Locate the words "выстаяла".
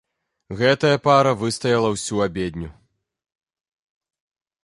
1.41-1.89